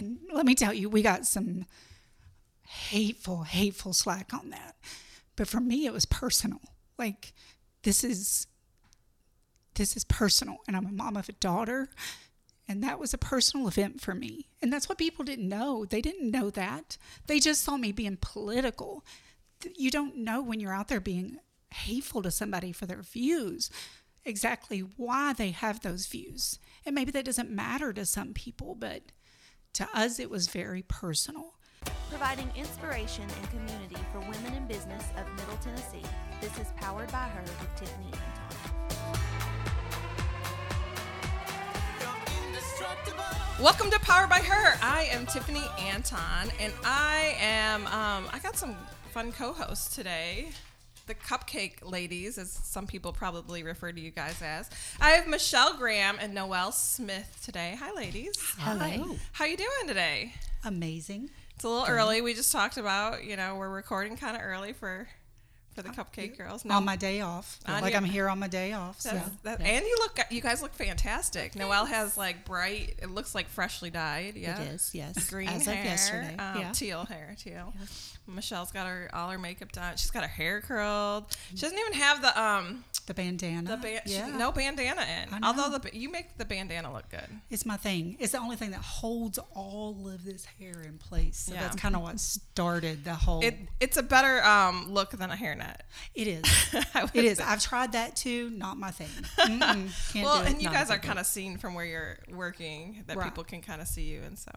[0.00, 1.66] And let me tell you, we got some
[2.66, 4.76] hateful, hateful slack on that.
[5.36, 6.60] But for me, it was personal.
[6.98, 7.32] Like,
[7.82, 8.46] this is
[9.76, 11.88] this is personal and i'm a mom of a daughter
[12.70, 14.46] and that was a personal event for me.
[14.62, 15.84] And that's what people didn't know.
[15.84, 16.98] They didn't know that.
[17.26, 19.04] They just saw me being political.
[19.76, 21.38] You don't know when you're out there being
[21.74, 23.72] hateful to somebody for their views
[24.24, 26.60] exactly why they have those views.
[26.86, 29.02] And maybe that doesn't matter to some people but
[29.74, 31.54] to us it was very personal
[32.10, 36.02] providing inspiration and community for women in business of Middle Tennessee.
[36.40, 38.40] This is powered by her with Tiffany Anton.
[43.60, 44.76] Welcome to Power by Her.
[44.82, 47.86] I am Tiffany Anton, and I am.
[47.86, 48.76] Um, I got some
[49.12, 50.48] fun co-hosts today.
[51.10, 54.70] The Cupcake Ladies, as some people probably refer to you guys as.
[55.00, 57.76] I have Machelle Graham and Noelle Smith today.
[57.80, 58.34] Hi, ladies.
[58.58, 59.16] Hello.
[59.32, 60.34] How you doing today?
[60.64, 62.20] amazing It's a little early.
[62.20, 65.08] We just talked about, you know, we're recording kind of early for
[65.74, 66.64] for the Cupcake Girls.
[66.66, 69.30] on my day off On like your- i'm here on my day off so That's-
[69.44, 71.54] that- And you look, you guys look fantastic.
[71.54, 72.98] Noelle has like bright.
[73.02, 74.36] It looks like freshly dyed.
[74.36, 75.30] Yeah, It is, yes.
[75.30, 76.36] green As hair, of yesterday.
[76.36, 76.72] um, Yeah.
[76.72, 77.72] teal hair, teal.
[78.26, 79.96] Machelle's got her all her makeup done.
[79.96, 81.24] She's got her hair curled.
[81.50, 85.42] She doesn't even have the um the bandana the ba- she- yeah no bandana in.
[85.44, 87.26] Although the you make the bandana look good.
[87.50, 88.16] It's my thing.
[88.20, 91.38] It's the only thing that holds all of this hair in place.
[91.38, 91.62] So Yeah.
[91.62, 93.42] that's kind of what started the whole.
[93.42, 95.76] It it's a better um look than a hairnet.
[96.14, 96.44] It is.
[97.14, 97.38] it is.
[97.38, 97.44] say.
[97.44, 98.50] I've tried that too.
[98.50, 99.08] Not my thing.
[99.36, 99.90] Can't
[100.24, 100.50] well, do it.
[100.52, 103.24] and you Not guys are kind of seen from where you're working that Right.
[103.24, 104.50] people can kind of see you, and so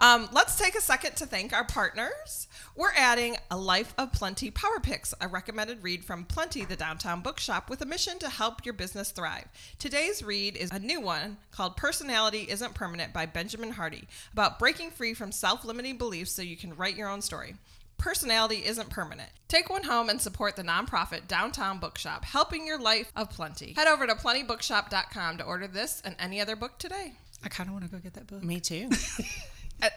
[0.00, 2.48] um, let's take a second to thank our partners.
[2.74, 7.20] We're adding a Life of Plenty Power Picks, a recommended read from Plenty, the downtown
[7.20, 9.44] bookshop, with a mission to help your business thrive.
[9.78, 14.90] Today's read is a new one called "Personality Isn't Permanent" by Benjamin Hardy, about breaking
[14.90, 17.54] free from self-limiting beliefs so you can write your own story.
[18.02, 19.30] Personality isn't permanent.
[19.46, 23.74] Take one home and support the nonprofit Downtown Bookshop, helping your life of plenty.
[23.74, 27.12] Head over to plentybookshop.com to order this and any other book today.
[27.44, 28.42] I kind of want to go get that book.
[28.42, 28.90] Me too.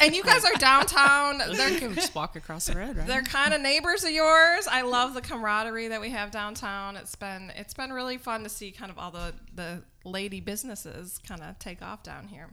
[0.02, 1.38] And you guys are downtown.
[1.38, 3.06] They're can just walk across the road, right?
[3.06, 4.68] they're kind of neighbors of yours.
[4.68, 6.96] I love the camaraderie that we have downtown.
[6.96, 11.20] It's been it's been really fun to see kind of all the the lady businesses
[11.28, 12.50] kind of take off down here.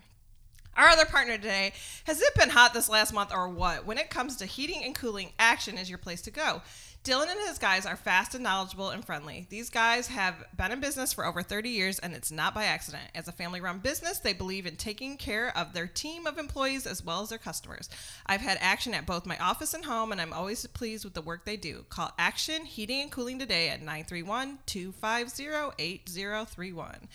[0.75, 1.75] Our other partner today,
[2.05, 3.85] has it been hot this last month or what?
[3.85, 6.63] When it comes to heating and cooling, Action is your place to go.
[7.05, 9.47] Dylan and his guys are fast and knowledgeable and friendly.
[9.51, 13.03] These guys have been in business for over 30 years and it's not by accident.
[13.15, 16.87] As a family run business, they believe in taking care of their team of employees
[16.87, 17.91] as well as their customers.
[18.25, 21.21] I've had Action at both my office and home and I'm always pleased with the
[21.21, 21.85] work they do.
[21.91, 27.09] Call Action Heating and Cooling today at 931 250 8031.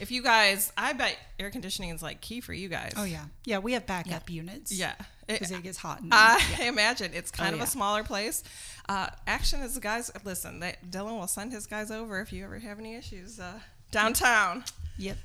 [0.00, 2.92] If you guys, I bet air conditioning is like key for you guys.
[2.96, 3.58] Oh yeah, yeah.
[3.58, 4.72] We have backup units.
[4.72, 4.94] Yeah.
[5.28, 6.00] because it gets hot.
[6.00, 6.68] In I there.
[6.72, 7.64] imagine it's kind Oh, of yeah.
[7.64, 8.42] a smaller place.
[8.88, 10.10] Uh, action is the guys.
[10.24, 13.60] Listen, they, Dylan will send his guys over if you ever have any issues uh,
[13.90, 14.64] downtown.
[14.98, 15.16] Yep.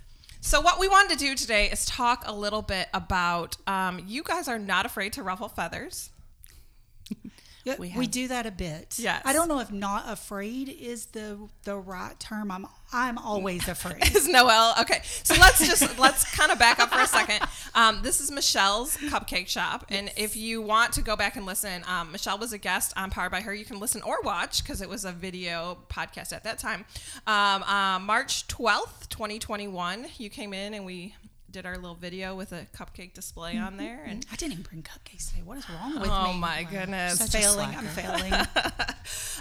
[0.42, 3.58] So what we wanted to do today is talk a little bit about.
[3.66, 6.12] Um, you guys are not afraid to ruffle feathers.
[7.66, 8.96] Yeah, We we, do that a bit.
[9.00, 9.24] Yes.
[9.26, 12.52] I don't know if "not afraid" is the the right term.
[12.52, 14.16] I'm I'm always afraid.
[14.16, 15.02] Is Noelle okay?
[15.24, 17.40] So let's just let's kind of back up for a second.
[17.74, 21.84] Um, this is Machelle's Cupcake Shop, and if you want to go back and listen,
[21.88, 23.54] um, Machelle was a guest on Powered by Her.
[23.54, 26.86] You can listen or watch because it was a video podcast at that time.
[27.26, 30.06] Um, uh, March twelfth, twenty twenty one.
[30.18, 31.16] You came in and we
[31.56, 34.84] did our little video with a cupcake display on there, and I didn't even bring
[34.84, 35.42] cupcakes today.
[35.42, 36.30] What is wrong with oh me?
[36.32, 37.70] Oh my goodness, I'm Such failing.
[37.70, 38.34] I'm failing.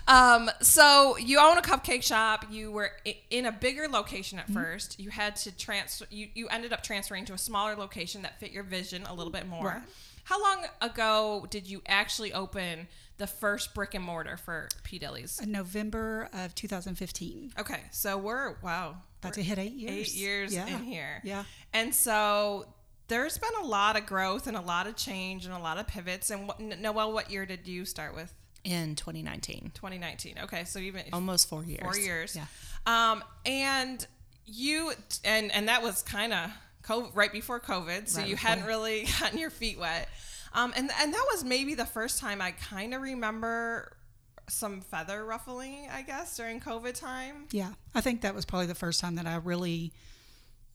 [0.06, 2.44] Um, so you own a cupcake shop.
[2.50, 2.90] You were
[3.30, 4.56] in a bigger location Mm-hmm.
[4.56, 5.00] at first.
[5.00, 6.04] You had to transfer.
[6.10, 9.32] You, you ended up transferring to a smaller location that fit your vision a little
[9.32, 9.64] bit more.
[9.64, 9.82] Right.
[10.24, 12.88] How long ago did you actually open
[13.18, 15.40] the first brick and mortar for P Deli's?
[15.40, 17.52] In November of 2015.
[17.58, 19.92] Okay, so we're wow, About we're to hit eight years.
[20.08, 20.66] eight years Yeah.
[20.66, 21.20] in here.
[21.24, 21.44] Yeah.
[21.72, 22.66] and so.
[23.06, 25.86] There's been a lot of growth and a lot of change and a lot of
[25.86, 26.30] pivots.
[26.30, 28.32] And what, Noelle, what year did you start with?
[28.64, 29.72] in 2019.
[29.74, 30.36] 2019.
[30.44, 31.82] Okay, so even Almost four years.
[31.82, 32.34] four years.
[32.34, 32.46] Yeah.
[32.86, 34.06] Um, and
[34.46, 36.50] you and and that was kind of
[36.82, 38.48] COVID, right before COVID, so Right you before.
[38.48, 40.08] hadn't really gotten your feet wet.
[40.54, 43.96] Um, and and that was maybe the first time I kind of remember
[44.48, 47.46] some feather ruffling, I guess, during COVID time.
[47.50, 49.92] Yeah, I think that was probably the first time that I really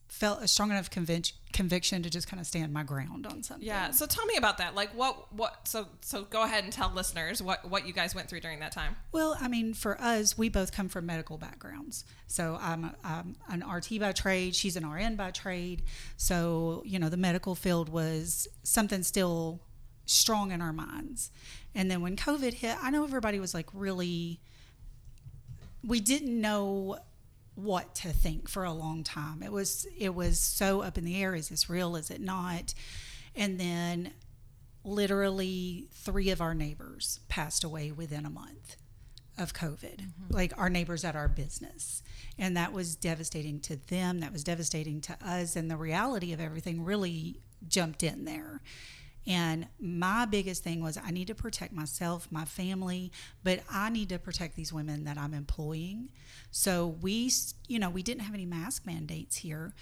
[0.09, 3.65] felt a strong enough convic- conviction to just kind of stand my ground on something.
[3.65, 3.91] Yeah.
[3.91, 4.73] So tell me about that.
[4.73, 8.27] Like what what so so go ahead and tell listeners what what you guys went
[8.27, 8.95] through during that time.
[9.11, 12.05] Well, I mean, for us, we both come from medical backgrounds.
[12.27, 14.55] So I'm, a, I'm an RT by trade.
[14.55, 15.83] She's an RN by trade.
[16.17, 19.61] So you know, the medical field was something still
[20.09, 21.31] strong in our minds.
[21.75, 24.39] And then when COVID hit, I know everybody was like really.
[25.81, 26.99] We didn't know
[27.55, 29.41] what to think for a long time.
[29.43, 31.35] It was it was so up in the air.
[31.35, 31.95] Is this real?
[31.95, 32.73] Is it not?
[33.35, 34.11] And then
[34.83, 38.77] literally three of our neighbors passed away within a month
[39.37, 40.33] of COVID, mm-hmm.
[40.33, 42.01] like our neighbors at our business.
[42.37, 44.19] And that was devastating to them.
[44.19, 45.55] That was devastating to us.
[45.55, 48.61] And the reality of everything really jumped in there.
[49.29, 53.11] And my biggest thing was I need to protect myself, my family,
[53.43, 56.09] but I need to protect these women that I'm employing.
[56.49, 57.31] So we,
[57.67, 59.73] you know, we didn't have any mask mandates here.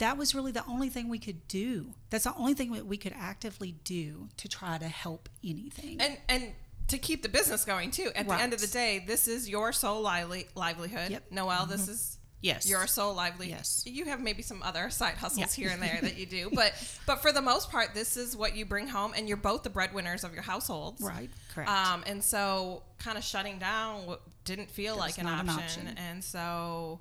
[0.00, 1.94] That was really the only thing we could do.
[2.10, 6.00] That's the only thing that we could actively do to try to help anything.
[6.00, 6.52] And and
[6.88, 8.10] to keep the business going too.
[8.14, 11.10] At the end of the day, this is your sole lively, livelihood.
[11.10, 11.24] Yep.
[11.30, 11.92] Noelle, this mm-hmm.
[11.92, 12.68] is Yes.
[12.68, 13.56] your sole livelihood.
[13.58, 13.82] Yes.
[13.86, 15.64] You have maybe some other side hustles Yeah.
[15.64, 16.72] here and there that you do, but
[17.06, 19.70] but for the most part, this is what you bring home, and you're both the
[19.70, 21.00] breadwinners of your households.
[21.02, 21.30] right.
[21.54, 21.70] Correct.
[21.70, 25.48] Um, and so kind of shutting down didn't feel That like an option.
[25.48, 25.94] an option.
[25.98, 27.00] And so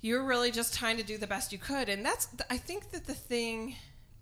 [0.00, 1.88] you're really just trying to do the best you could.
[1.88, 3.76] And that's, I think that the thing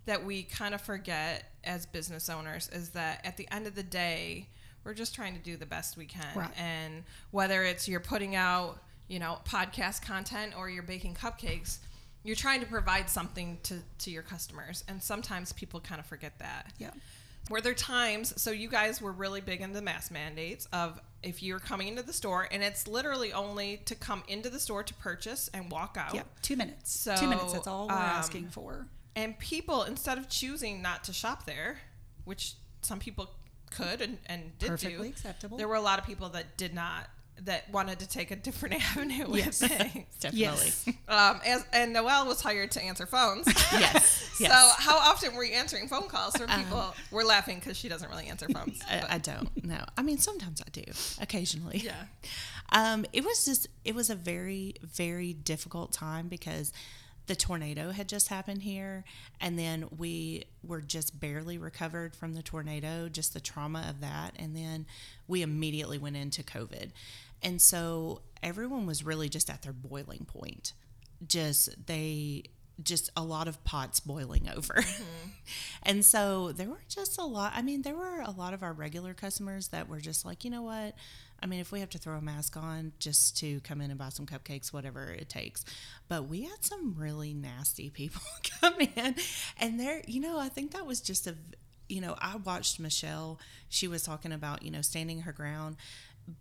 [0.07, 3.83] that we kind of forget as business owners is that at the end of the
[3.83, 4.49] day,
[4.85, 6.25] we're just trying to do the best we can.
[6.35, 6.51] Right.
[6.59, 11.79] And whether it's you're putting out, you know, podcast content or you're baking cupcakes,
[12.25, 14.85] you're trying to provide something to, to your customers.
[14.89, 16.73] And sometimes people kind of forget that.
[16.79, 16.91] Yeah.
[17.49, 18.41] Were there times?
[18.41, 22.13] So you guys were really big into mask mandates of if you're coming into the
[22.13, 26.15] store, and it's literally only to come into the store to purchase and walk out.
[26.15, 26.23] Yeah.
[26.43, 26.91] Two minutes.
[26.99, 27.53] So, Two minutes.
[27.53, 28.87] That's all we're um, asking for.
[29.15, 31.79] And people, instead of choosing not to shop there,
[32.25, 33.31] which some people
[33.71, 35.57] could and, and did Perfectly do, acceptable.
[35.57, 37.09] there were a lot of people that did not,
[37.45, 39.59] that wanted to take a different avenue with Yes.
[39.61, 40.07] things.
[40.21, 40.39] Definitely.
[40.39, 40.89] Yes.
[41.09, 43.47] Um, as, and Noelle was hired to answer phones.
[43.73, 44.35] yes.
[44.41, 44.51] yes.
[44.51, 46.95] So, how often were you answering phone calls from people?
[47.11, 48.81] we're laughing because she doesn't really answer phones.
[48.91, 49.85] I, I don't No.
[49.97, 50.85] I mean, sometimes I do,
[51.21, 51.79] occasionally.
[51.85, 52.05] Yeah.
[52.73, 56.73] Um, it was just, it was a very, very difficult time because
[57.27, 59.03] the tornado had just happened here,
[59.41, 64.33] and then we were just barely recovered from the tornado, just the trauma of that,
[64.39, 64.87] and then
[65.27, 66.91] we immediately went into COVID,
[67.47, 70.73] and so everyone was really just at their boiling point.
[71.25, 72.43] Just they
[72.83, 74.75] just a lot of pots boiling over.
[74.75, 75.29] Mm-hmm.
[75.85, 77.53] and so there were just a lot.
[77.55, 80.51] I mean, there were a lot of our regular customers that were just like, you
[80.51, 80.97] know what?
[81.41, 83.99] I mean, if we have to throw a mask on just to come in and
[83.99, 85.65] buy some cupcakes, whatever it takes.
[86.09, 88.23] But we had some really nasty people
[88.61, 89.15] come in.
[89.61, 91.37] And there, you know, I think that was just a,
[91.89, 93.39] you know, I watched Machelle.
[93.69, 95.77] She was talking about, you know, standing her ground.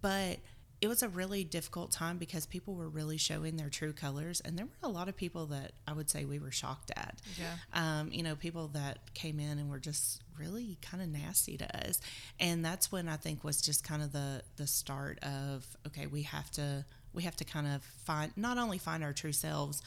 [0.01, 0.40] But
[0.81, 4.57] it was a really difficult time because people were really showing their true colors and
[4.57, 7.22] there were a lot of people that i would say we were shocked at.
[7.39, 7.56] Yeah.
[7.74, 11.88] um, you know people that came in and were just really kind of nasty to
[11.88, 12.01] us.
[12.39, 16.24] And that's when i think was just kind of the the start of okay we
[16.24, 19.81] have to we have to kind of find not only find our true selves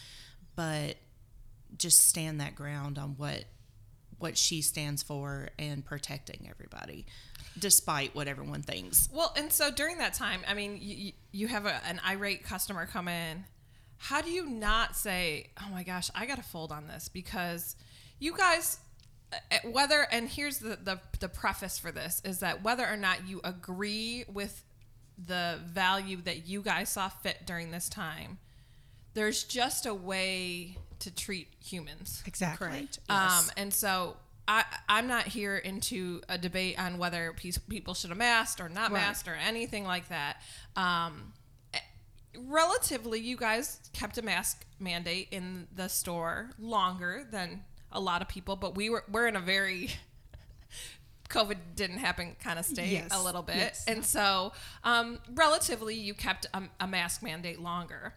[0.57, 0.97] but
[1.77, 3.45] just stand that ground on what
[4.19, 7.07] what she stands for and protecting everybody
[7.59, 11.67] despite what everyone thinks Well, and so during that time, I mean, you, you have
[11.67, 13.45] a, an irate customer come in.
[13.97, 17.09] How do you not say, "Oh my gosh, I got to fold on this"?
[17.09, 17.75] Because
[18.21, 18.79] you guys,
[19.33, 23.27] uh, whether and here's the, the the preface for this is that whether or not
[23.27, 24.65] you agree with
[25.27, 28.39] the value that you guys saw fit during this time,
[29.15, 32.23] there's just a way to treat humans.
[32.27, 32.69] Exactly.
[32.69, 32.99] Correct.
[33.09, 34.17] Um, and so
[34.51, 38.69] I, I'm not here into a debate on whether pe- people should have masked or
[38.71, 39.03] not Right.
[39.03, 40.41] masked or anything like that.
[40.75, 41.35] Um,
[41.75, 41.79] eh,
[42.35, 47.63] relatively, you guys kept a mask mandate in the store longer than
[47.93, 49.91] a lot of people, but we were we're in a very
[51.29, 53.85] COVID didn't happen kind of state Yes, a little bit, yes.
[53.87, 54.53] and so
[54.83, 58.15] um, relatively, you kept a, a mask mandate longer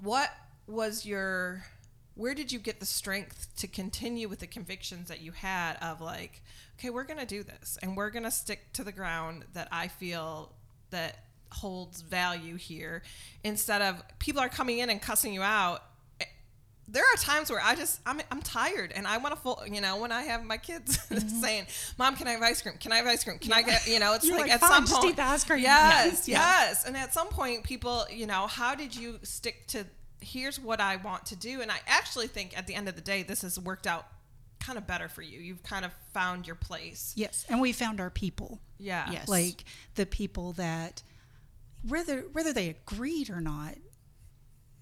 [0.00, 0.30] what
[0.66, 1.64] was your
[2.16, 6.00] where did you get the strength to continue with the convictions that you had of
[6.00, 6.42] like
[6.78, 9.68] okay we're going to do this and we're going to stick to the ground that
[9.72, 10.52] i feel
[10.90, 13.02] that holds value here
[13.42, 15.82] instead of people are coming in and cussing you out.
[16.86, 19.80] There are times where I just I'm, I'm tired and I want to full you
[19.80, 21.40] know when I have my kids mm-hmm.
[21.40, 21.66] saying
[21.98, 22.76] mom can I have ice cream?
[22.78, 23.38] Can I have ice cream?
[23.38, 25.22] Can I get you know it's like, like, at "Fine, some just point eat the
[25.22, 26.38] ice cream." yes Yeah.
[26.38, 26.84] yes.
[26.84, 29.86] And at some point people you know how did you stick to
[30.24, 31.60] here's what I want to do.
[31.60, 34.06] And I actually think at the end of the day, this has worked out
[34.60, 35.40] kind of better for you.
[35.40, 37.12] You've kind of found your place.
[37.16, 38.60] Yes, and we found our people.
[38.78, 39.10] Yeah.
[39.10, 39.28] Yes.
[39.28, 39.64] Like
[39.94, 41.02] the people that
[41.86, 43.74] whether whether they agreed or not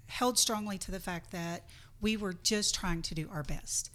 [0.07, 1.69] held strongly to the fact that
[2.01, 3.91] we were just trying to do our best.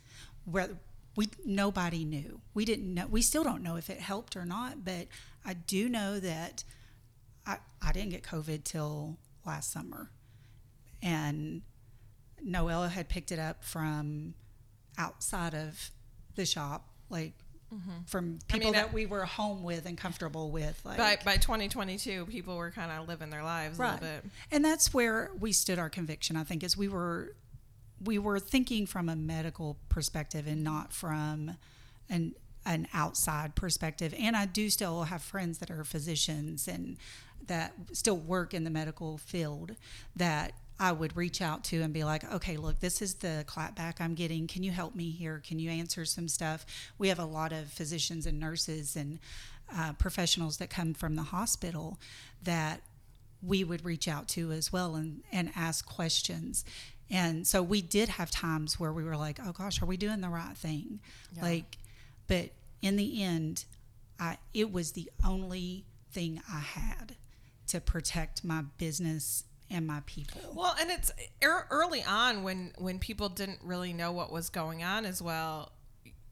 [0.46, 0.78] Whether
[1.16, 2.42] we nobody knew.
[2.54, 5.08] We didn't know we still don't know if it helped or not, but
[5.46, 6.64] I do know that
[7.46, 10.12] I, I didn't get COVID till last summer.
[11.02, 11.62] And
[12.46, 14.34] Noella had picked it up from
[14.98, 15.92] outside of
[16.36, 17.34] the shop, like
[17.74, 18.04] mm-hmm.
[18.06, 20.80] from I people mean, that I- we were home with and comfortable with.
[20.84, 24.26] Like, By, by 2022, people were kind of living their lives a little bit.
[24.52, 27.36] And that's where we stood our conviction, I think, is we were
[28.04, 31.58] we were thinking from a medical perspective and not from
[32.10, 32.36] an
[32.66, 34.14] an outside perspective.
[34.20, 36.98] And I do still have friends that are physicians and
[37.48, 39.76] that still work in the medical field
[40.16, 44.00] that I would reach out to and be like, okay, look, this is the clapback
[44.00, 44.48] I'm getting.
[44.48, 45.42] Can you help me here?
[45.46, 46.66] Can you answer some stuff?
[46.98, 49.20] We have a lot of physicians and nurses and
[49.76, 52.00] uh, professionals that come from the hospital
[52.44, 52.82] that
[53.42, 56.64] we would reach out to as well and, and ask questions.
[57.10, 60.22] And so we did have times where we were like, oh gosh, are we doing
[60.22, 61.00] the right thing?
[61.42, 61.78] Like,
[62.28, 62.50] but
[62.82, 63.66] in the end,
[64.20, 67.16] I, it was the only thing I had
[67.68, 70.42] to protect my business and my people.
[70.56, 74.84] Well, and it's ear- early on when when people didn't really know what was going
[74.84, 75.72] on as well.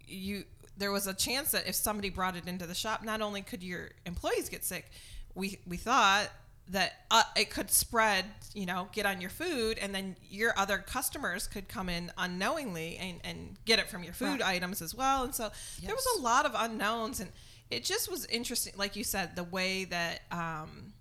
[0.08, 0.46] You
[0.77, 3.63] there was a chance that if somebody brought it into the shop, not only could
[3.63, 4.89] your employees get sick,
[5.34, 6.30] we we thought
[6.70, 8.25] that uh, it could spread,
[8.56, 12.98] you know, get on your food, and then your other customers could come in unknowingly
[12.98, 14.56] and, and get it from your food Right.
[14.56, 15.24] items as well.
[15.24, 15.51] And so
[15.84, 17.30] there was a lot of unknowns, and
[17.70, 20.94] it just was interesting, like you said, the way that um,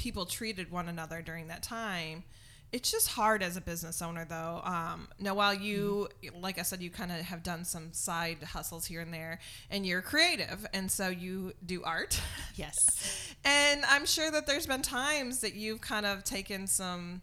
[0.00, 2.24] people treated one another during that time.
[2.72, 4.62] It's just hard as a business owner, though.
[4.64, 6.08] Um, now, while you,
[6.40, 9.40] like I said, you kind of have done some side hustles here and there,
[9.70, 12.20] and you're creative, and so you do art.
[12.56, 12.74] Yes.
[13.42, 17.22] And I'm sure that there's been times that you've kind of taken some,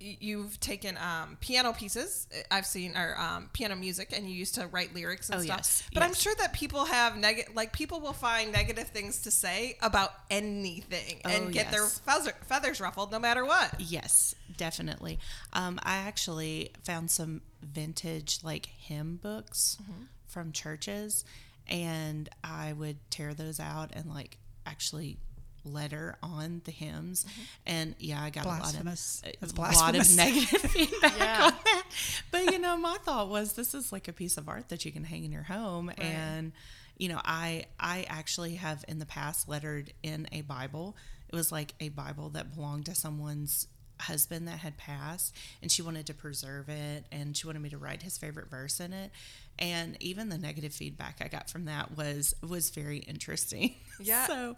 [0.00, 2.26] you've taken um, piano pieces.
[2.32, 5.42] uh, I've seen or um, piano music, and you used to write lyrics and Oh,
[5.42, 5.56] stuff.
[5.58, 9.30] yes, But I'm sure that people have negative, like people will find negative things to
[9.30, 11.98] say about anything Oh, and get their yes.
[12.00, 13.80] feather, feathers ruffled no matter what.
[13.80, 15.18] Yes, definitely.
[15.52, 19.78] Um, I actually found some vintage like hymn books
[20.26, 21.24] from churches,
[21.68, 25.16] and I would tear those out and like actually
[25.66, 27.24] letter on the hymns.
[27.24, 27.42] Mm-hmm.
[27.66, 29.22] And yeah, I got Blasphemous.
[29.22, 31.82] a lot of uh, That's a lot of negative feedback on that.
[32.30, 34.92] But you know, my thought was this is like a piece of art that you
[34.92, 36.52] can hang in your home and
[36.98, 40.96] you know, I I actually have in the past lettered in a Bible.
[41.28, 43.66] It was like a Bible that belonged to someone's
[44.00, 47.78] husband that had passed and she wanted to preserve it and she wanted me to
[47.78, 49.10] write his favorite verse in it
[49.58, 53.74] and even the negative feedback I got from that was was very interesting.
[53.98, 54.26] Yeah.
[54.26, 54.56] so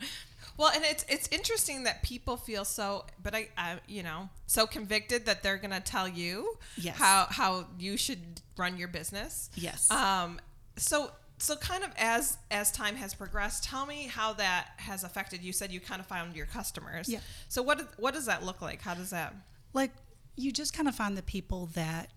[0.56, 4.66] Well, and it's it's interesting that people feel so, but I, I you know, so
[4.66, 6.96] convicted that they're gonna tell you Yes.
[6.96, 9.48] how how you should run your business.
[9.54, 9.88] Yes.
[9.92, 10.40] Um.
[10.76, 15.40] So so kind of as as time has progressed, tell me how that has affected.
[15.44, 17.08] You said you kind of found your customers.
[17.08, 17.20] Yeah.
[17.48, 18.82] So what what does that look like?
[18.82, 19.34] How does that?
[19.72, 19.92] like
[20.34, 22.10] you just kind of find the people that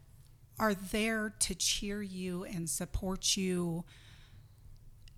[0.59, 3.83] are there to cheer you and support you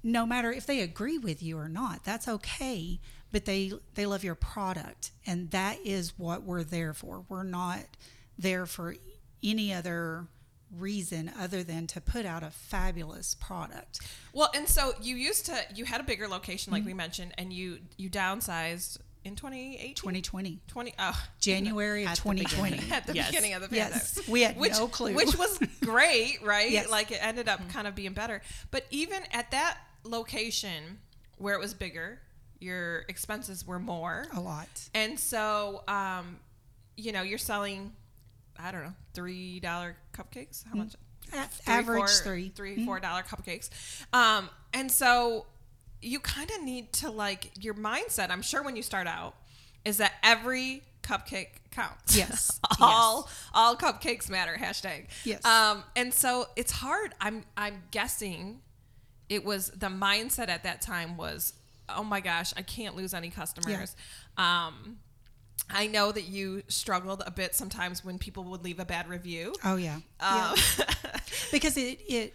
[0.01, 2.99] no matter if they agree with you or not that's okay.
[3.31, 7.23] But they they love your product and that is what we're there for.
[7.29, 7.79] We're not
[8.37, 8.95] there for
[9.43, 10.27] any other
[10.77, 13.99] reason other than to put out a fabulous product.
[14.33, 16.81] Well, and so you used to you had a bigger location Mm-hmm.
[16.81, 19.95] like we mentioned, and you you downsized in 2018.
[19.95, 23.27] 2020 20 oh january of At the 2020 at the Yes.
[23.29, 23.93] beginning of the pandemic.
[23.95, 25.13] Yes, we had which, no clue.
[25.13, 26.69] Which was great, right?
[26.71, 26.89] Yes.
[26.89, 28.41] Like it ended up kind of being better.
[28.71, 30.99] But even at that location
[31.37, 32.19] where it was bigger,
[32.59, 34.25] your expenses were more.
[34.33, 36.37] a lot And so, um,
[36.95, 37.93] you know, you're selling,
[38.57, 39.61] I don't know, $3
[40.13, 40.63] cupcakes?
[40.69, 40.93] How much?
[41.33, 43.69] A- Three, average four- three three, four dollar cupcakes.
[44.13, 45.45] Um, and so
[46.03, 48.29] you kind of need to like your mindset.
[48.29, 49.35] I'm sure when you start out,
[49.85, 52.15] is that every cupcake counts.
[52.15, 52.59] Yes.
[52.79, 54.55] all all cupcakes matter.
[54.59, 55.07] Hashtag.
[55.23, 55.45] Yes.
[55.45, 57.13] Um, and so it's hard.
[57.19, 58.61] I'm I'm guessing
[59.29, 61.53] it was the mindset at that time was,
[61.89, 63.95] oh my gosh, I can't lose any customers.
[64.37, 64.97] Um,
[65.69, 69.53] I know that you struggled a bit sometimes when people would leave a bad review.
[69.63, 69.99] Oh yeah.
[70.19, 70.55] Um,
[71.51, 72.33] because it it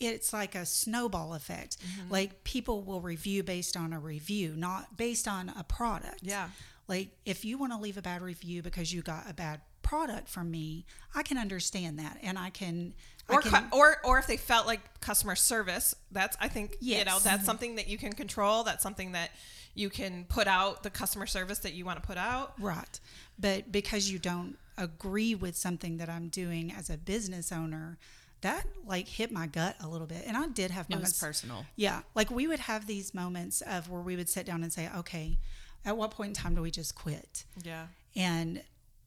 [0.00, 1.76] it's like a snowball effect.
[1.78, 2.10] Mm-hmm.
[2.12, 6.20] Like people will review based on a review, not based on a product.
[6.22, 6.48] Yeah.
[6.88, 10.28] Like if you want to leave a bad review because you got a bad product
[10.28, 12.94] from me, I can understand that, and I can.
[13.28, 16.96] I or, can or or if they felt like customer service that's i think you
[17.04, 17.22] know Yes.
[17.22, 19.30] that's something that you can control that's something that
[19.76, 22.98] you can put out the customer service that you want to put out Right.
[23.38, 27.98] But because you don't agree with something that I'm doing as a business owner,
[28.42, 30.24] that like hit my gut a little bit.
[30.26, 31.20] And I did have It was moments.
[31.20, 31.66] personal.
[31.76, 32.02] Yeah.
[32.14, 35.38] Like we would have these moments of where we would sit down and say, okay,
[35.84, 37.44] at what point in time do we just quit?
[37.62, 38.62] yeah And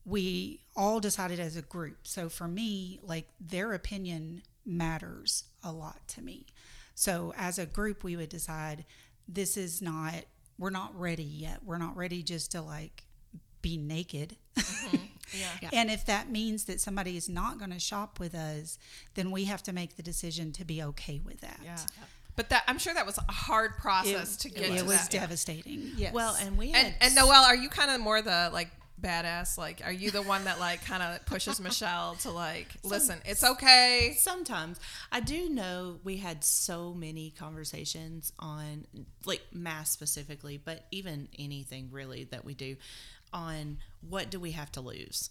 [0.05, 1.97] we all decided as a group.
[2.03, 6.45] So for me, like their opinion matters a lot to me.
[6.95, 8.85] So as a group, we would decide
[9.27, 10.15] this is not,
[10.59, 11.59] we're not ready yet.
[11.63, 13.03] We're not ready just to like
[13.61, 14.35] be naked.
[14.57, 14.97] Mm-hmm.
[15.33, 18.77] yeah And if that means that somebody is not going to shop with us,
[19.15, 21.59] then we have to make the decision to be okay with that.
[21.63, 21.77] yeah
[22.35, 24.97] but that i'm sure that was a hard It, process to get it to was
[25.07, 25.13] that.
[25.13, 25.19] Yeah.
[25.21, 25.91] devastating.
[25.95, 26.13] Yes.
[26.13, 29.57] Well, and we had and and noelle are you kind of more the like badass
[29.57, 33.43] like are you the one that like kind of pushes michelle to like listen it's
[33.43, 34.79] okay Sometimes
[35.11, 38.85] I do know we had so many conversations on
[39.25, 42.77] like mass specifically, but even anything really that we do
[43.33, 45.29] on what do we have to lose.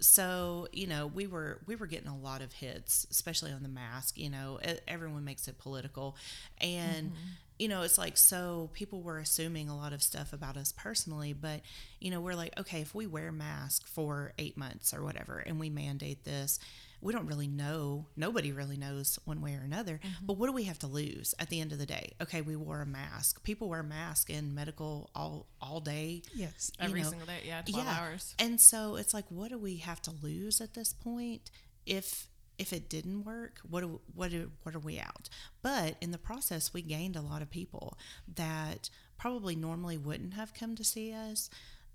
[0.00, 3.68] So you know we were we were getting a lot of hits, especially on the
[3.68, 4.18] mask.
[4.18, 4.58] You know
[4.88, 6.16] everyone makes it political,
[6.60, 7.28] and mm-hmm.
[7.58, 11.32] you know it's like so people were assuming a lot of stuff about us personally,
[11.32, 11.60] but
[12.00, 15.60] you know we're like okay if we wear mask for eight months or whatever, and
[15.60, 16.58] we mandate this,
[17.04, 18.06] we don't really know.
[18.16, 20.00] Nobody really knows one way or another.
[20.02, 20.26] Mm-hmm.
[20.26, 22.12] But what do we have to lose at the end of the day?
[22.20, 23.44] Okay, we wore a mask.
[23.44, 26.22] People wear masks in medical all all day.
[26.34, 26.72] yes.
[26.80, 27.08] every know.
[27.08, 30.60] single day yeah 12 hours And so it's like, what do we have to lose
[30.60, 31.50] at this point?
[31.84, 35.28] If if it didn't work, what do, what do, what are we out?
[35.60, 37.98] But in the process, we gained a lot of people
[38.32, 41.50] that probably normally wouldn't have come to see us.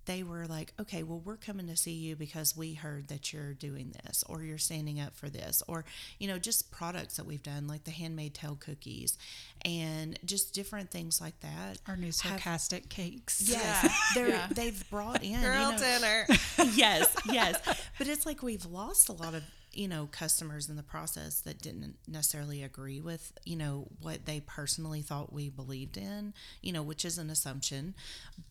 [0.09, 3.53] They were like, okay, well, we're coming to see you because we heard that you're
[3.53, 5.85] doing this, or you're standing up for this, or
[6.17, 9.19] you know, just products that we've done, like the Handmaid Tale cookies,
[9.63, 11.77] and just different things like that.
[11.87, 13.39] Our new have- sarcastic cakes.
[13.45, 14.47] Yes, Yeah, they're yeah.
[14.49, 16.25] they've brought in girl you know, dinner
[16.73, 17.59] yes, yes.
[17.99, 21.61] But it's like we've lost a lot of, you know, customers in the process that
[21.61, 26.81] didn't necessarily agree with, you know, what they personally thought we believed in, you know,
[26.81, 27.93] which is an assumption.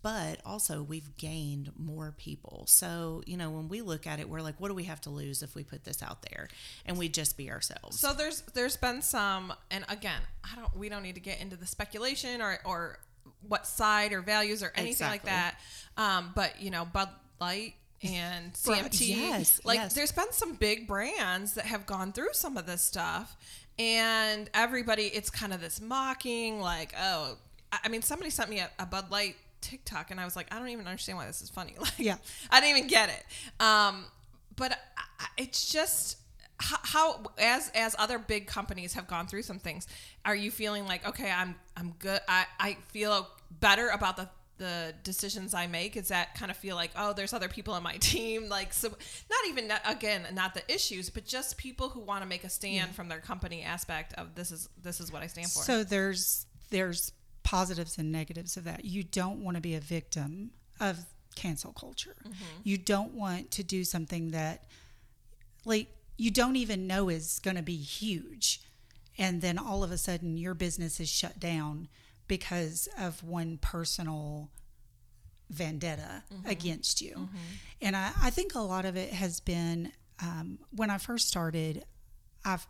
[0.03, 2.64] But also we've gained more people.
[2.69, 5.11] So, you know, when we look at it, we're like, what do we have to
[5.11, 6.49] lose if we put this out there?
[6.87, 7.99] And we just be ourselves.
[7.99, 10.77] So there's there's been some, and again, I don't.
[10.77, 13.01] We don't need to get into the speculation or or
[13.47, 15.59] what side or values or anything like that.
[15.97, 17.09] Um, but you know, Bud
[17.40, 19.95] Light and CMT, yes, like yes.
[19.95, 23.37] there's been some big brands that have gone through some of this stuff,
[23.79, 27.37] and everybody, it's kind of this mocking, like, oh,
[27.73, 30.59] I mean, somebody sent me a, a Bud Light TikTok, and I was like, I
[30.59, 31.75] don't even understand why this is funny.
[31.81, 32.17] Like, Yeah.
[32.51, 33.25] I didn't even get it.
[33.63, 34.05] Um,
[34.57, 36.19] but I- it's just
[36.61, 39.87] how, how as as other big companies have gone through some things,
[40.25, 42.21] are you feeling like okay, I'm I'm good.
[42.29, 43.29] I I feel
[43.61, 45.97] better about the the decisions I make.
[45.97, 48.88] Is that kind of feel like oh, there's other people on my team, like so
[48.88, 52.94] not even again not the issues, but just people who want to make a stand
[52.94, 55.62] from their company aspect of this is this is what I stand for.
[55.62, 58.85] So there's there's positives and negatives of that.
[58.85, 60.99] You don't want to be a victim of
[61.35, 62.16] cancel culture.
[62.23, 62.61] Mm-hmm.
[62.64, 64.64] You don't want to do something that
[65.64, 68.61] like you don't even know is going to be huge
[69.16, 71.88] and then all of a sudden your business is shut down
[72.29, 74.51] because of one personal
[75.51, 77.29] vendetta against you.
[77.81, 81.85] And I, I think a lot of it has been um, when I first started,
[82.45, 82.67] I've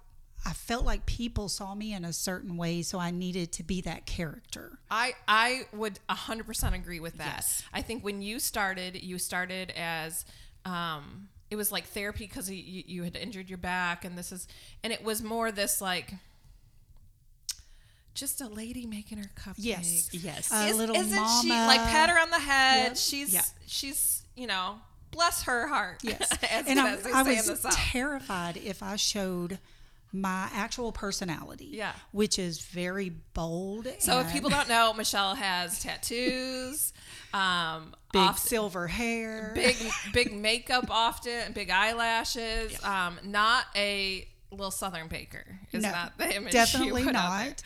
[0.47, 3.81] I felt like people saw me in a certain way, so I needed to be
[3.83, 4.79] that character.
[4.91, 7.35] I I would 100% agree with that.
[7.37, 7.65] Yes.
[7.73, 10.25] I think when you started, you started as
[10.65, 14.47] um it was like therapy because you, you had injured your back and this is
[14.85, 16.13] and it was more this like
[18.19, 19.55] just a lady making her cupcakes.
[19.59, 20.09] Yes.
[20.13, 20.53] yes.
[20.53, 21.41] A Is, little isn't mama.
[21.43, 22.89] she like pat her on the head?
[22.89, 22.97] Yep.
[22.97, 23.43] She's Yeah.
[23.67, 24.77] she's you know
[25.11, 26.01] bless her heart.
[26.03, 26.31] Yes.
[26.51, 29.59] as, and I, as I in was terrified if I showed
[30.13, 31.69] my actual personality.
[31.73, 31.93] Yeah.
[32.13, 33.89] Which is very bold.
[33.99, 36.93] so if people don't know, Machelle has tattoos.
[37.35, 39.53] Um, big often- silver hair.
[39.55, 39.77] big
[40.15, 42.83] big makeup often, big eyelashes.
[42.83, 46.53] Um, not a little Southern baker is No, not the image.
[46.55, 47.49] Definitely you put out there.
[47.49, 47.63] not.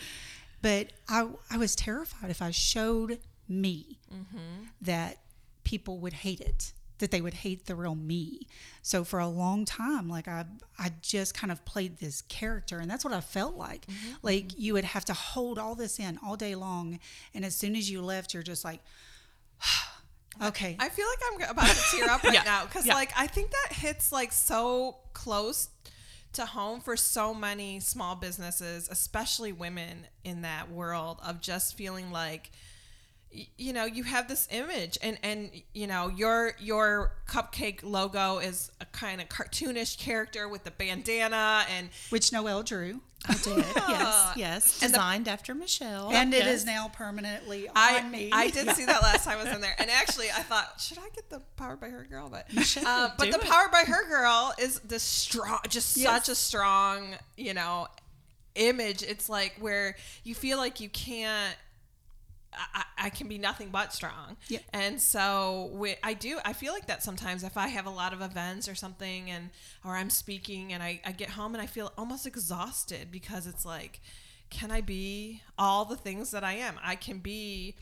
[0.63, 4.65] But I, I was terrified if I showed me Mm-hmm.
[4.83, 5.19] that
[5.65, 8.47] people would hate it, that they would hate the real me.
[8.83, 10.45] So for a long time, like I,
[10.79, 13.87] I just kind of played this character, and that's what I felt like.
[13.87, 14.15] Mm-hmm.
[14.23, 17.01] Like you would have to hold all this in all day long,
[17.35, 18.81] and as soon as you left, you're just like,
[20.43, 20.77] Okay.
[20.81, 22.43] I feel like I'm about to tear up right Yeah.
[22.45, 22.95] now because, Yeah.
[22.95, 25.69] like, I think that hits like so close
[26.35, 32.11] to home for so many small businesses, especially women in that world of just feeling
[32.11, 32.51] like,
[33.57, 38.71] you know, you have this image, and and you know, your your cupcake logo is
[38.81, 43.01] a kind of cartoonish character with the bandana, and Which noelle drew.
[43.29, 43.57] I did.
[43.77, 44.83] yes, yes.
[44.83, 46.13] And the- Designed after Machelle.
[46.13, 46.61] and it Yes.
[46.61, 48.31] is now permanently on I me.
[48.33, 50.99] I did see that last time I was in there, and actually I thought, should
[50.99, 52.29] I get the Powered by Her girl?
[52.31, 52.47] But
[52.85, 53.43] um, but the it.
[53.43, 56.07] Powered by Her girl is the strong, just Yes.
[56.27, 57.87] such a strong, you know,
[58.55, 59.03] image.
[59.03, 61.57] It's like where you feel like you can't.
[62.55, 64.37] I, I can be nothing but strong.
[64.49, 64.61] Yeah.
[64.73, 68.13] And so we, I do, I feel like that sometimes if I have a lot
[68.13, 69.51] of events or something and,
[69.85, 73.65] or I'm speaking and I, I get home and I feel almost exhausted because it's
[73.65, 74.01] like,
[74.51, 76.75] can I be all the things that I am?
[76.83, 77.75] I can be,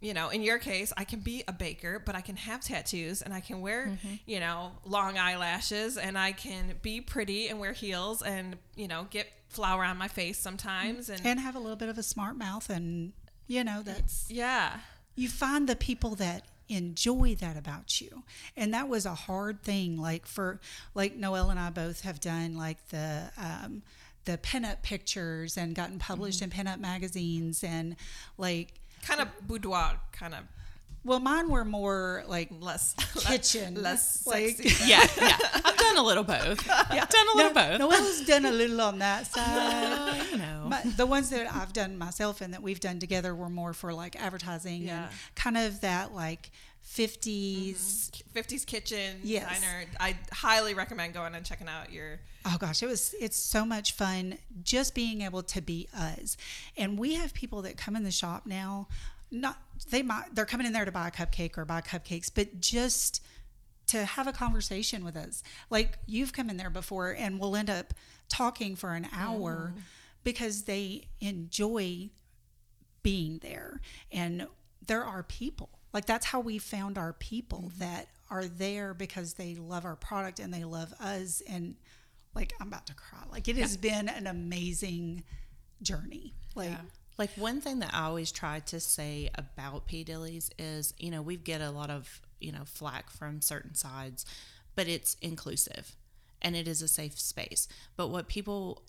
[0.00, 3.22] you know, in your case, I can be a baker, but I can have tattoos
[3.22, 4.14] and I can wear, mm-hmm.
[4.26, 9.06] you know, long eyelashes and I can be pretty and wear heels and, you know,
[9.10, 11.08] get flour on my face sometimes.
[11.08, 11.26] Mm-hmm.
[11.26, 13.12] And, and have a little bit of a smart mouth and
[13.48, 14.78] you know that's yeah.
[15.16, 18.22] you find the people that enjoy that about you
[18.56, 20.60] and that was a hard thing like for
[20.94, 23.82] like noelle and i both have done like the um
[24.28, 27.96] the pinup pictures and gotten published in pinup magazines and
[28.36, 30.40] like kind of boudoir, kind of
[31.02, 34.84] well mine were more like less kitchen less like sexy.
[34.86, 35.36] yeah, yeah.
[35.64, 36.66] I've done a little both.
[36.92, 37.78] Yeah, done a little both.
[37.78, 40.47] noelle's done a little on that side you know.
[40.68, 43.92] My, the ones that I've done myself and that we've done together were more for
[43.92, 45.04] like advertising Yeah.
[45.04, 46.50] and kind of that like
[46.86, 48.56] 50s 50s mm-hmm.
[48.66, 49.60] kitchen Yes.
[49.60, 49.84] diner.
[50.00, 53.92] I highly recommend going and checking out your Oh gosh, it was it's so much
[53.92, 56.36] fun just being able to be us.
[56.76, 58.88] And we have people that come in the shop now,
[59.30, 59.58] not
[59.90, 63.22] they might they're coming in there to buy a cupcake or buy cupcakes, but just
[63.88, 65.42] to have a conversation with us.
[65.70, 67.92] Like you've come in there before and we'll end up
[68.28, 69.80] talking for an hour mm.
[70.28, 72.10] Because they enjoy
[73.02, 73.80] being there.
[74.12, 74.46] And
[74.86, 77.78] there are people like that's how we found our people mm-hmm.
[77.78, 81.42] that are there because they love our product and they love us.
[81.48, 81.76] And
[82.34, 83.20] like i'm about to cry.
[83.32, 85.24] Like it has been an amazing
[85.80, 86.34] journey.
[86.54, 86.72] Like
[87.16, 90.04] Like one thing that I always try to say about P.
[90.04, 94.26] Dillies is, you know, we get a lot of, you know, flack from certain sides,
[94.76, 95.96] but it's inclusive
[96.42, 97.66] and it is a safe space.
[97.96, 98.82] But what people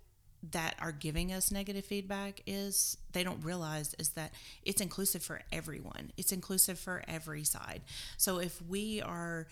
[0.51, 4.31] that are giving us negative feedback is they don't realize is that
[4.63, 6.11] it's inclusive for everyone.
[6.17, 7.81] It's inclusive for every side.
[8.17, 9.47] So if we are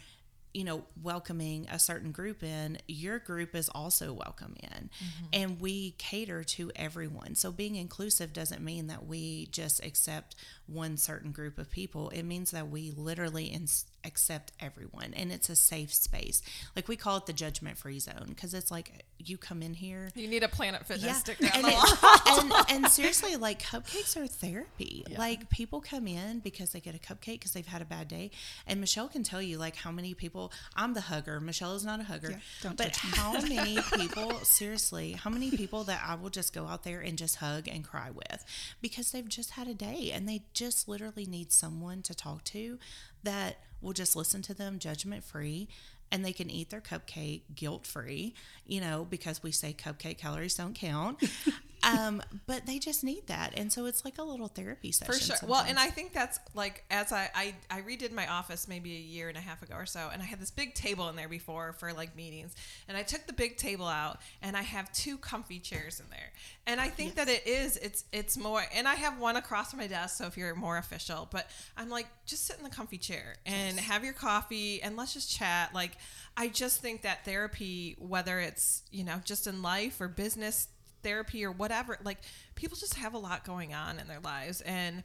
[0.54, 4.90] you know, welcoming a certain group in, your group is also welcome in.
[4.90, 5.26] Mm-hmm.
[5.32, 7.36] And we cater to everyone.
[7.36, 12.10] So being inclusive doesn't mean that we just accept one certain group of people.
[12.10, 16.42] It means that we literally ins- accept everyone and it's a safe space.
[16.76, 20.10] Like we call it the judgment free zone because it's like you come in here
[20.16, 24.16] You need a Planet Fitness sticker on and, the it- and and seriously, like cupcakes
[24.16, 25.04] are therapy.
[25.18, 28.32] Like people come in because they get a cupcake because they've had a bad day,
[28.68, 30.52] and Machelle can tell you like how many people.
[30.76, 31.42] I'm the hugger.
[31.42, 32.32] Machelle is not a hugger.
[32.32, 33.10] Yeah, don't but judge me.
[33.18, 34.32] how many people?
[34.44, 37.84] seriously, how many people that I will just go out there and just hug and
[37.84, 38.46] cry with
[38.82, 42.78] because they've just had a day and they just literally need someone to talk to
[43.24, 45.68] that will just listen to them judgment free
[46.12, 48.34] and they can eat their cupcake guilt free,
[48.66, 51.22] you know, because we say cupcake calories don't count.
[51.84, 53.54] um, but they just need that.
[53.56, 55.14] And so it's like a little therapy session.
[55.14, 55.50] For sure.
[55.50, 55.78] Well, and.
[55.78, 59.38] I think that's like as I, I I redid my office maybe a year and
[59.38, 61.94] a half ago or so, and I had this big table in there before for
[61.94, 62.56] like meetings,
[62.88, 66.32] and I took the big table out, and I have two comfy chairs in there,
[66.66, 69.80] and I think that it is it's it's more, and I have one across from
[69.80, 72.98] my desk, so if you're more official, but I'm like just sit in the comfy
[72.98, 75.74] chair and have your coffee and let's just chat.
[75.74, 75.97] Like
[76.36, 80.68] I just think that therapy, whether it's you know just in life or business
[81.04, 82.18] therapy or whatever like
[82.56, 85.04] people just have a lot going on in their lives and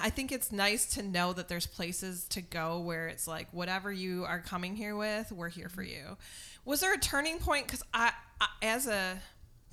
[0.00, 3.92] I think it's nice to know that there's places to go where it's like whatever
[3.92, 6.08] you are coming here with, we're here for mm-hmm.
[6.08, 6.16] you.
[6.64, 7.66] Was there a turning point?
[7.66, 9.20] Because I, I, as a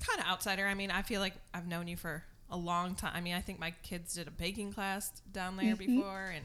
[0.06, 3.12] kind of outsider, I mean, I feel like I've known you for a long time.
[3.14, 6.44] I mean, I think my kids did a baking class down there before, and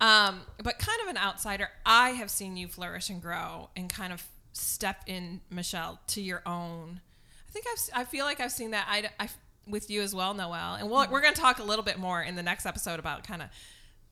[0.00, 4.12] um, but kind of an outsider, I have seen you flourish and grow and kind
[4.12, 7.00] of step in, Machelle, to your own.
[7.48, 8.86] I think I've, I feel like I've seen that.
[8.88, 9.28] I, I
[9.66, 12.22] with you as well, Noelle, and we'll, we're going to talk a little bit more
[12.22, 13.48] in the next episode about kind of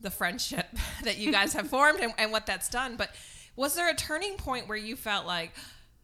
[0.01, 0.67] the friendship
[1.05, 2.97] that you guys have formed and, and what that's done.
[2.97, 3.11] But
[3.57, 5.53] was there a turning point where you felt like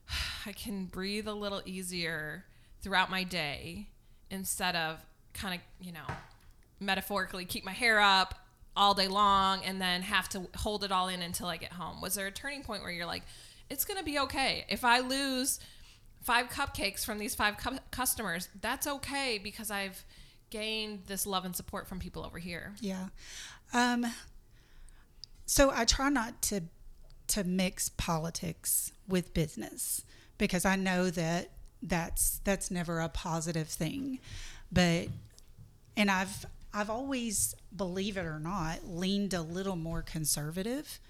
[0.47, 2.45] I can breathe a little easier
[2.83, 3.89] throughout my day
[4.31, 6.07] instead of kind of, you know,
[6.81, 8.35] metaphorically keep my hair up
[8.77, 12.01] all day long and then have to hold it all in until I get home?
[12.01, 13.23] Was there a turning point where you're like,
[13.69, 14.65] it's going to be okay.
[14.69, 15.61] If I lose
[16.23, 20.05] five cupcakes from these five cu- customers, that's okay because I've
[20.51, 22.75] gained this love and support from people over here.
[22.81, 23.07] Yeah.
[23.73, 24.07] Um,
[25.47, 26.63] so I try not to
[27.29, 30.05] to mix politics with business
[30.37, 34.19] because I know that that's that's never a positive thing.
[34.73, 35.09] But
[35.97, 41.01] and I've I've always, believe it or not, leaned a little more conservative.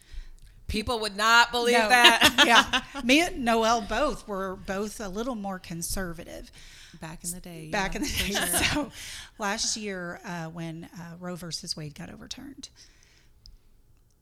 [0.69, 1.89] People would not believe No.
[1.89, 2.45] that.
[2.95, 3.01] yeah.
[3.05, 6.51] Me and Noelle both were both a little more conservative
[7.01, 7.69] Back in the day.
[7.71, 8.15] back yeah, in the day.
[8.33, 8.47] sure.
[8.47, 8.93] So
[9.39, 12.69] last year, uh, when uh, Roe versus Wade got overturned,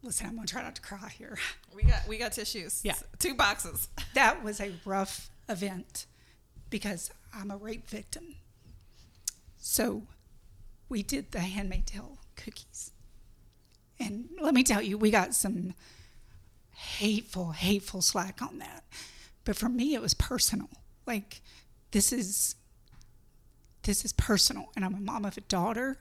[0.02, 1.38] listen, I'm gonna try not to cry here.
[1.74, 2.80] we got we got tissues.
[2.82, 2.94] Yeah.
[3.18, 3.88] Two boxes.
[4.14, 6.06] That was a rough event
[6.70, 8.36] because I'm a rape victim.
[9.58, 10.04] So
[10.88, 12.92] we did the Handmaid Tale cookies,
[13.98, 15.74] and let me tell you, we got some
[16.74, 18.84] hateful, hateful slack on that.
[19.44, 20.68] But for me, it was personal.
[21.06, 21.42] Like
[21.90, 22.54] this is
[23.82, 25.98] this is personal, and I'm a mom of a daughter,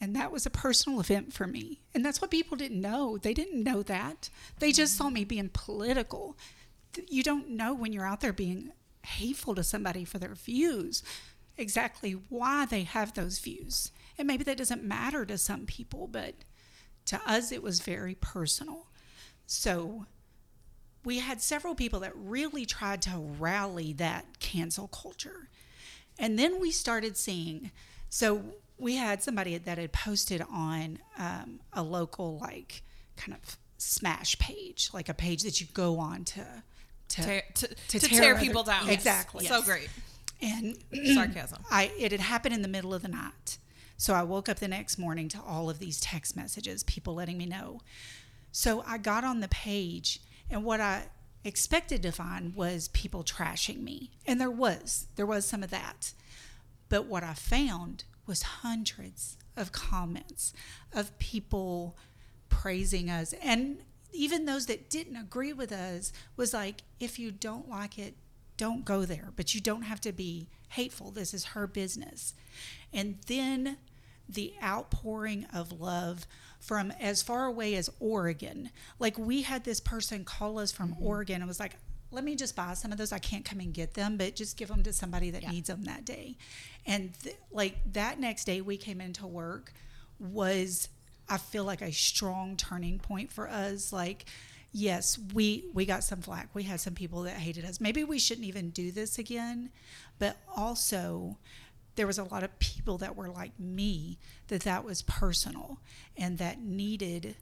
[0.00, 1.80] and that was a personal event for me.
[1.94, 3.18] And that's what people didn't know.
[3.18, 4.30] They didn't know that.
[4.58, 5.14] They just saw mm-hmm.
[5.14, 6.36] me being political.
[7.08, 8.72] You don't know when you're out there being
[9.04, 11.02] hateful to somebody for their views
[11.56, 13.92] exactly why they have those views.
[14.18, 16.34] And maybe that doesn't matter to some people, but
[17.06, 18.86] to us, it was very personal.
[19.46, 20.06] So
[21.04, 25.48] we had several people that really tried to rally that cancel culture.
[26.18, 27.70] And then we started seeing,
[28.08, 28.44] so
[28.78, 32.82] we had somebody that had posted on um, a local, like,
[33.16, 36.46] kind of smash page, like a page that you go on to.
[37.08, 38.88] To, Tear, to, to to tear tear, people down.
[38.88, 39.44] Exactly.
[39.44, 39.90] So great.
[40.42, 40.76] And
[41.14, 41.62] Sarcasm.
[41.70, 43.58] I it had happened in the middle of the night.
[43.96, 47.38] So I woke up the next morning to all of these text messages, people letting
[47.38, 47.80] me know.
[48.50, 51.04] So I got on the page and what I
[51.44, 54.10] expected to find was people trashing me.
[54.26, 55.06] And there was.
[55.16, 56.12] There was some of that.
[56.88, 60.52] But what I found was hundreds of comments
[60.92, 61.96] of people
[62.48, 63.78] praising us and
[64.12, 68.14] even those that didn't agree with us was like if you don't like it
[68.62, 72.32] don't go there but you don't have to be hateful this is her business
[72.92, 73.76] and then
[74.28, 76.28] the outpouring of love
[76.60, 78.70] from as far away as Oregon
[79.00, 81.04] like we had this person call us from mm-hmm.
[81.04, 81.74] Oregon and was like
[82.12, 83.10] let me just buy some of those.
[83.10, 85.84] I can't come and get them, but just give them to somebody that needs them
[85.84, 86.36] that day.
[86.84, 89.72] And th- like that next day we came into work
[90.20, 90.90] was
[91.26, 93.94] I feel like a strong turning point for us.
[93.94, 94.26] Like,
[94.72, 96.48] yes, we we got some flack.
[96.54, 97.80] We had some people that hated us.
[97.80, 99.70] Maybe we shouldn't even do this again.
[100.18, 101.38] But also,
[101.94, 105.78] there was a lot of people that were like me that that was personal
[106.16, 107.36] and that needed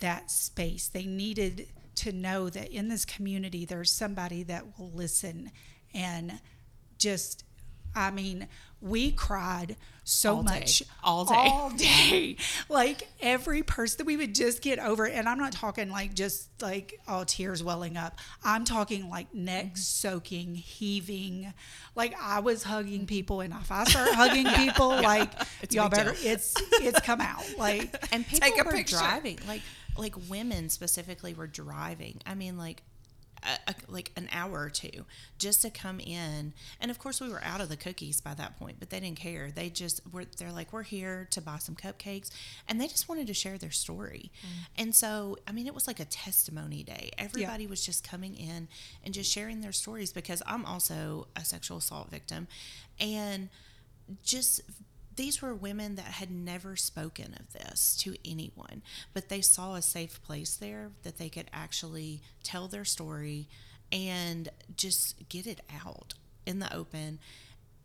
[0.00, 0.88] that space.
[0.88, 5.52] They needed to know that in this community there's somebody that will listen
[5.94, 6.40] and
[6.98, 7.44] just
[7.94, 8.48] I mean,
[8.80, 10.60] we cried so All day.
[10.60, 11.34] much All day.
[11.34, 12.36] All day.
[12.68, 16.48] Like every person that we would just get over and I'm not talking like just
[16.60, 18.18] like all tears welling up.
[18.42, 19.76] I'm talking like neck mm-hmm.
[19.76, 21.52] soaking, heaving.
[21.94, 23.06] Like I was hugging mm-hmm.
[23.06, 25.30] people and if I start hugging people like
[25.62, 26.32] It's y'all better deal.
[26.32, 27.44] it's it's come out.
[27.58, 28.96] Like and people Take were picture.
[28.96, 29.62] driving like
[29.96, 32.82] like women specifically were driving i mean like
[33.44, 35.04] a, a, like an hour or two
[35.38, 36.52] just to come in.
[36.80, 39.18] And of course we were out of the cookies by that point but they didn't
[39.18, 39.50] care.
[39.54, 42.30] They just were they're like we're here to buy some cupcakes
[42.68, 44.30] and they just wanted to share their story.
[44.40, 44.82] Mm.
[44.82, 47.10] And so i mean it was like a testimony day.
[47.18, 48.68] Everybody was just coming in
[49.04, 52.48] and just sharing their stories because i'm also a sexual assault victim.
[53.00, 53.48] And
[54.22, 54.60] just
[55.16, 59.82] these were women that had never spoken of this to anyone, but they saw a
[59.82, 63.48] safe place there that they could actually tell their story
[63.92, 66.14] and just get it out
[66.46, 67.18] in the open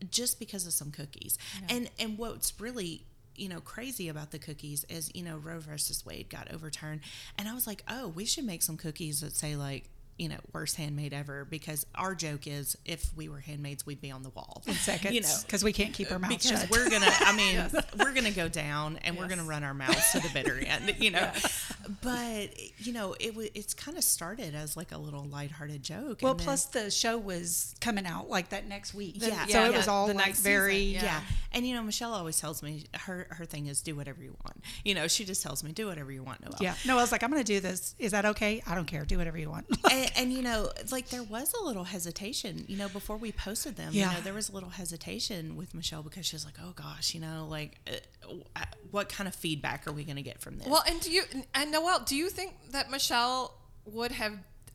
[0.10, 1.38] just because of some cookies.
[1.70, 3.04] And and what's really
[3.36, 7.02] you know crazy about the cookies is you know Roe versus Wade got overturned
[7.38, 10.38] and I was like, "Oh, we should make some cookies that say like you know,
[10.54, 14.30] worst handmaid ever because our joke is if we were handmaids, we'd be on the
[14.30, 14.62] wall.
[14.68, 16.70] in seconds You know, because we can't keep our mouths because shut.
[16.70, 17.66] we're gonna i mean
[18.00, 21.12] we're gonna go down and we're gonna run our mouths to the bitter end you
[21.12, 21.32] know
[22.02, 22.50] but
[22.80, 26.46] you know it it's kind of started as like a little lighthearted joke well, then-
[26.46, 29.16] plus the show was coming out like that next week.
[29.18, 29.46] Yeah.
[29.46, 31.22] so Yeah, it was all the like next very season, yeah.
[31.52, 34.64] And you know, Machelle always tells me her her thing is do whatever you want.
[34.84, 36.58] You know, she just tells me do whatever you want, Noelle.
[36.62, 36.76] Yeah.
[36.86, 37.96] No, I was like, I'm going to do this.
[37.98, 38.62] Is that okay?
[38.68, 39.04] I don't care.
[39.06, 39.66] Do whatever you want.
[39.92, 43.76] and, and you know, like there was a little hesitation, you know, before we posted
[43.76, 43.90] them.
[43.94, 44.10] Yeah.
[44.10, 47.14] You know, there was a little hesitation with Machelle because she was like, "Oh gosh,
[47.14, 47.94] you know, like, uh,
[48.92, 51.24] what kind of feedback are we going to get from this?" Well, and do you
[51.54, 53.52] and Noelle, do you think that Machelle
[53.86, 54.34] would have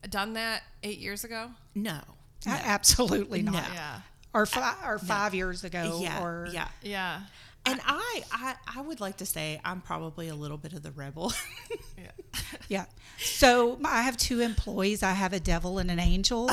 [0.09, 1.51] done that eight years ago?
[1.73, 1.99] no,
[2.45, 3.53] A- Absolutely not.
[3.53, 3.59] No.
[3.73, 3.99] Yeah.
[4.33, 5.99] Or, fi- or five years ago.
[6.01, 6.67] yeah, Or yeah.
[6.83, 7.21] Yeah.
[7.65, 10.91] And I, I, I would like to say I'm probably a little bit of the
[10.91, 11.31] rebel.
[11.97, 12.11] Yeah.
[12.69, 12.85] Yeah.
[13.17, 15.01] So I have two employees.
[15.01, 16.47] I have a devil and an angel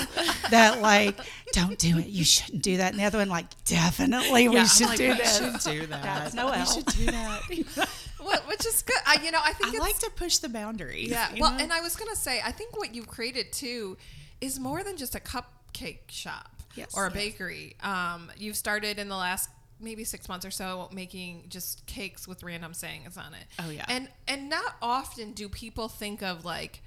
[0.51, 1.19] that like,
[1.53, 2.07] don't do it.
[2.07, 2.93] You shouldn't do that.
[2.93, 5.39] And the other one like, definitely we I'm should like, do we this.
[5.39, 6.03] should do that.
[6.03, 6.61] That's Noelle.
[6.61, 7.89] We should do that.
[8.25, 8.95] Well, which is good.
[9.05, 11.11] I, you know, I think I it's, like to push the boundaries.
[11.11, 11.29] Yeah.
[11.41, 11.59] Well, know?
[11.59, 13.97] and I was gonna say, I think what you've created too
[14.41, 16.93] is more than just a cupcake shop Yes.
[16.97, 17.15] or a Yes.
[17.17, 17.75] bakery.
[17.83, 19.51] Um, you've started in the last
[19.83, 23.45] maybe six months or so making just cakes with random sayings on it.
[23.59, 23.85] Oh, yeah.
[23.89, 26.83] And and not often do people think of like.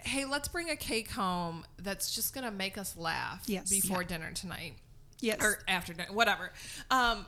[0.00, 3.68] Hey, let's bring a cake home that's just gonna make us laugh Yes.
[3.68, 4.06] before Yeah.
[4.08, 4.74] dinner tonight
[5.20, 5.38] Yes.
[5.42, 6.52] or after dinner, whatever.
[6.88, 7.26] Um,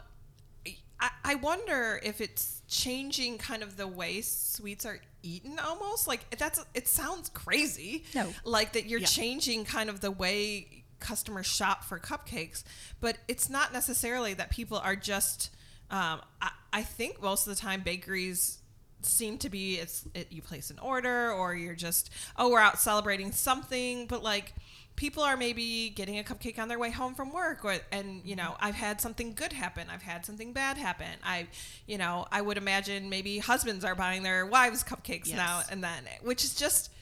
[1.00, 6.30] I, I wonder if it's changing kind of the way sweets are eaten almost like
[6.38, 8.32] that's it sounds crazy No.
[8.44, 9.06] like that you're Yeah.
[9.06, 12.62] changing kind of the way customers shop for cupcakes
[13.00, 15.50] but it's not necessarily that people are just
[15.90, 18.58] um, I, I think most of the time bakeries
[19.02, 22.78] seem to be it's it, you place an order or you're just oh we're out
[22.78, 24.52] celebrating something but like
[24.96, 28.36] people are maybe getting a cupcake on their way home from work or and you
[28.36, 31.46] know i've had something good happen i've had something bad happen i
[31.86, 35.36] you know i would imagine maybe husbands are buying their wives cupcakes Yes.
[35.36, 36.92] now and then which is just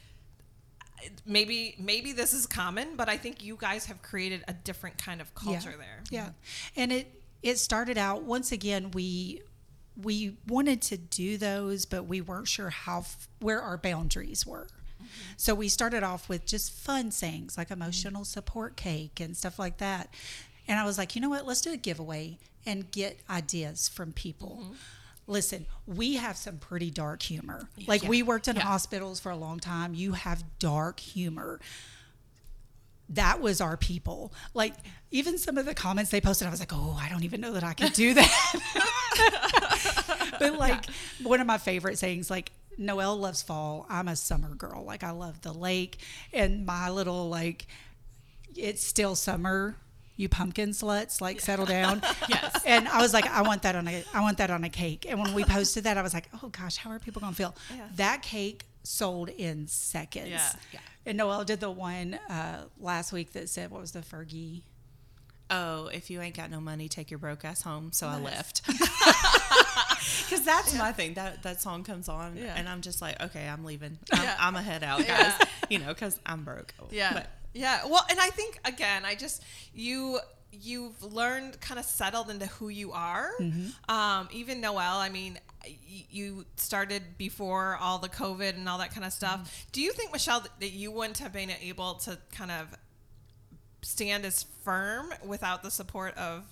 [1.26, 5.20] maybe maybe this is common but i think you guys have created a different kind
[5.20, 6.30] of culture there Yeah.
[6.76, 9.42] And it it started out once again we
[10.00, 13.04] we wanted to do those but we weren't sure how
[13.40, 14.68] where our boundaries were.
[14.96, 15.06] Mm-hmm.
[15.36, 17.82] So we started off with just fun things like mm-hmm.
[17.82, 20.12] emotional support cake and stuff like that.
[20.66, 21.46] And I was like, you know what?
[21.46, 24.60] Let's do a giveaway and get ideas from people.
[24.62, 24.72] Mm-hmm.
[25.28, 27.68] Listen, we have some pretty dark humor.
[27.86, 28.62] Like we worked in Yeah.
[28.62, 29.94] hospitals for a long time.
[29.94, 31.60] You have dark humor
[33.10, 34.34] that was our people.
[34.52, 34.74] Like
[35.10, 37.52] even some of the comments they posted, I was like, oh, I don't even know
[37.54, 38.52] that I can do that.
[40.38, 40.84] but like
[41.22, 43.86] one of my favorite sayings, like Noelle loves fall.
[43.88, 44.84] I'm a summer girl.
[44.84, 45.98] Like I love the lake
[46.34, 47.66] and my little like
[48.54, 49.76] it's still summer.
[50.18, 52.02] You pumpkin sluts, like settle down.
[52.28, 52.62] Yes.
[52.66, 55.06] And I was like, I want that on a, I want that on a cake.
[55.08, 57.54] And when we posted that, I was like, oh gosh, how are people gonna feel?
[57.74, 57.88] Yeah.
[57.96, 60.28] That cake sold in seconds.
[60.28, 60.52] Yeah.
[60.74, 60.80] Yeah.
[61.06, 64.62] And Noelle did the one uh, last week that said, what was the Fergie?
[65.50, 67.90] oh, if you ain't got no money, take your broke ass home.
[67.90, 68.60] So I left.
[70.24, 71.14] Because that's my thing.
[71.14, 72.54] That that song comes on, Yeah.
[72.56, 73.98] and I'm just like, okay, I'm leaving.
[74.12, 74.36] I'm, Yeah.
[74.38, 75.08] I'm a head out, guys.
[75.08, 75.38] Yeah.
[75.70, 76.74] You know, because I'm broke.
[76.90, 77.12] Yeah.
[77.14, 77.84] But yeah.
[77.86, 79.42] Well, and I think again, I just
[79.74, 83.30] you you've learned kind of settled into who you are.
[83.88, 85.76] Um, even Noelle, I mean, y-
[86.10, 89.66] you started before all the COVID and all that kind of stuff.
[89.72, 92.74] Do you think, Machelle, that- that you wouldn't have been able to kind of
[93.82, 96.44] stand as firm without the support of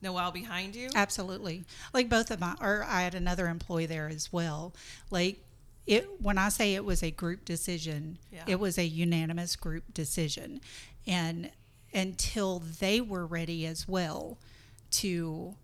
[0.00, 0.88] Noelle behind you?
[0.94, 1.64] Absolutely.
[1.92, 4.72] Like both of my, or I had another employee there as well.
[5.10, 5.43] Like
[5.86, 8.44] it, when I say it was a group decision, Yeah.
[8.46, 10.60] it was a unanimous group decision.
[11.06, 11.50] And
[11.92, 14.38] until they were ready as well
[14.92, 15.54] to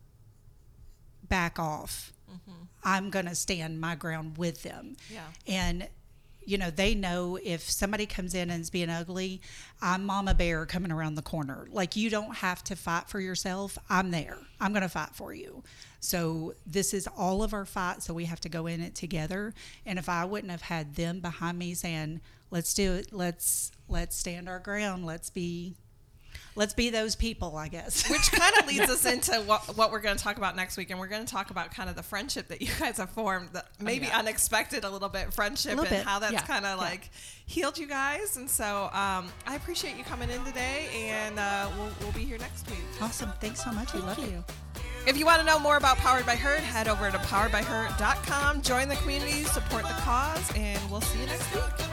[1.28, 2.64] back off, mm-hmm.
[2.84, 4.96] I'm going to stand my ground with them.
[5.10, 5.24] Yeah.
[5.46, 5.88] And
[6.46, 9.40] you know, they know if somebody comes in and is being ugly,
[9.80, 11.68] I'm Mama Bear coming around the corner.
[11.70, 13.78] Like you don't have to fight for yourself.
[13.88, 14.38] I'm there.
[14.58, 15.62] I'm going to fight for you.
[16.00, 18.02] So this is all of our fight.
[18.02, 19.54] So we have to go in it together.
[19.86, 23.12] And if I wouldn't have had them behind me saying, "Let's do it.
[23.12, 25.04] Let's let's stand our ground.
[25.04, 25.74] Let's be,
[26.56, 28.08] let's be those people." I guess.
[28.10, 30.88] Which kind of leads us into what, what we're going to talk about next week.
[30.88, 33.50] And we're going to talk about kind of the friendship that you guys have formed,
[33.52, 34.20] the maybe yeah.
[34.20, 36.84] unexpected a little bit friendship little and bit, how that's yeah, kind of yeah.
[36.86, 37.10] like
[37.44, 38.38] healed you guys.
[38.38, 40.88] And so um, I appreciate you coming in today.
[40.94, 42.78] And uh, we'll, we'll be here next week.
[43.02, 43.30] awesome.
[43.38, 43.92] Thanks so much.
[43.92, 44.42] We love you.
[45.06, 48.88] If you want to know more about Powered by Her, head over to poweredbyher.com, join
[48.88, 51.89] the community, support the cause, and we'll see you next week.